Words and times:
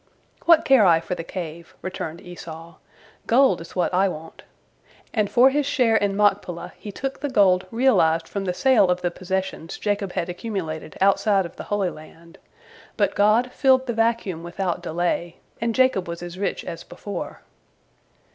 "What 0.45 0.65
care 0.65 0.83
I 0.83 0.99
for 0.99 1.13
the 1.13 1.23
Cave?" 1.23 1.75
returned 1.83 2.21
Esau. 2.21 2.77
"Gold 3.27 3.61
is 3.61 3.75
what 3.75 3.93
I 3.93 4.09
want," 4.09 4.41
and 5.13 5.29
for 5.29 5.51
his 5.51 5.67
share 5.67 5.95
in 5.95 6.17
Machpelah 6.17 6.73
he 6.79 6.91
took 6.91 7.19
the 7.19 7.29
gold 7.29 7.67
realized 7.69 8.27
from 8.27 8.45
the 8.45 8.53
sale 8.55 8.89
of 8.89 9.03
the 9.03 9.11
possessions 9.11 9.77
Jacob 9.77 10.13
had 10.13 10.27
accumulated 10.27 10.97
outside 11.01 11.45
of 11.45 11.55
the 11.55 11.65
Holy 11.65 11.91
Land. 11.91 12.39
But 12.97 13.13
God 13.13 13.51
"filled 13.51 13.85
the 13.85 13.93
vacuum 13.93 14.41
without 14.41 14.81
delay," 14.81 15.35
and 15.61 15.75
Jacob 15.75 16.07
was 16.07 16.23
as 16.23 16.39
rich 16.39 16.65
as 16.65 16.83
before. 16.83 17.41